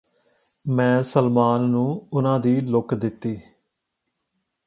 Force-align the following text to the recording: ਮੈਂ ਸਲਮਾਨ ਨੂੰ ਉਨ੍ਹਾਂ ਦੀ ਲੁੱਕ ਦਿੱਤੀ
ਮੈਂ 0.65 1.01
ਸਲਮਾਨ 1.01 1.61
ਨੂੰ 1.61 2.07
ਉਨ੍ਹਾਂ 2.13 2.39
ਦੀ 2.39 2.59
ਲੁੱਕ 2.61 2.93
ਦਿੱਤੀ 2.93 3.37